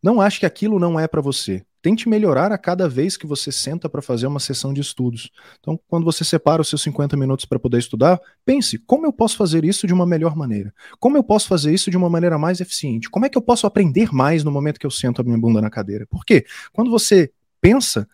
[0.00, 1.66] Não ache que aquilo não é para você.
[1.82, 5.30] Tente melhorar a cada vez que você senta para fazer uma sessão de estudos.
[5.58, 9.36] Então, quando você separa os seus 50 minutos para poder estudar, pense: como eu posso
[9.36, 10.72] fazer isso de uma melhor maneira?
[11.00, 13.10] Como eu posso fazer isso de uma maneira mais eficiente?
[13.10, 15.60] Como é que eu posso aprender mais no momento que eu sento a minha bunda
[15.60, 16.06] na cadeira?
[16.08, 18.08] Porque quando você pensa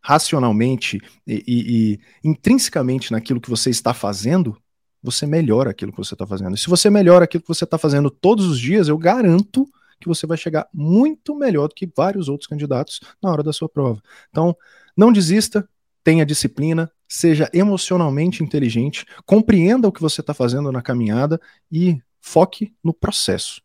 [0.00, 4.54] racionalmente e, e, e intrinsecamente naquilo que você está fazendo,
[5.02, 6.54] você melhora aquilo que você está fazendo.
[6.54, 9.66] E se você melhora aquilo que você está fazendo todos os dias, eu garanto
[10.04, 13.68] que você vai chegar muito melhor do que vários outros candidatos na hora da sua
[13.68, 14.00] prova.
[14.30, 14.56] Então,
[14.96, 15.68] não desista,
[16.04, 21.40] tenha disciplina, seja emocionalmente inteligente, compreenda o que você está fazendo na caminhada
[21.72, 23.62] e foque no processo.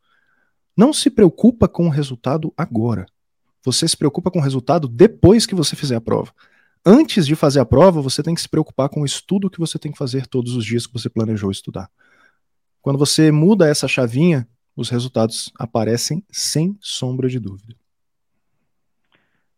[0.75, 3.05] Não se preocupa com o resultado agora.
[3.63, 6.31] Você se preocupa com o resultado depois que você fizer a prova.
[6.85, 9.77] Antes de fazer a prova, você tem que se preocupar com o estudo que você
[9.77, 11.89] tem que fazer todos os dias que você planejou estudar.
[12.81, 14.47] Quando você muda essa chavinha,
[14.79, 17.75] os resultados aparecem sem sombra de dúvida.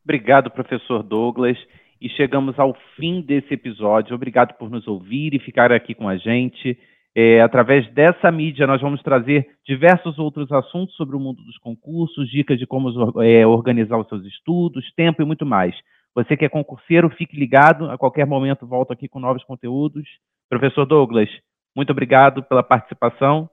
[0.03, 1.57] Obrigado, professor Douglas.
[2.01, 4.15] E chegamos ao fim desse episódio.
[4.15, 6.75] Obrigado por nos ouvir e ficar aqui com a gente.
[7.13, 12.27] É, através dessa mídia, nós vamos trazer diversos outros assuntos sobre o mundo dos concursos,
[12.31, 12.89] dicas de como
[13.21, 15.75] é, organizar os seus estudos, tempo e muito mais.
[16.15, 17.91] Você que é concurseiro, fique ligado.
[17.91, 20.07] A qualquer momento volto aqui com novos conteúdos.
[20.49, 21.29] Professor Douglas,
[21.75, 23.47] muito obrigado pela participação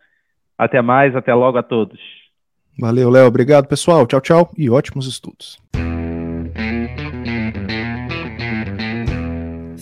[0.59, 1.99] até mais, até logo a todos.
[2.79, 3.27] Valeu, Léo.
[3.27, 4.07] Obrigado, pessoal.
[4.07, 5.59] Tchau, tchau e ótimos estudos.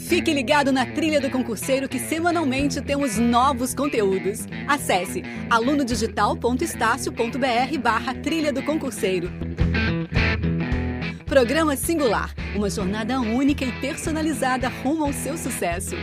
[0.08, 4.46] Fique ligado na trilha do concurseiro que semanalmente temos novos conteúdos.
[4.68, 9.28] Acesse alunodigital.estácio.br barra trilha do concurseiro.
[11.26, 15.96] Programa Singular, uma jornada única e personalizada rumo ao seu sucesso.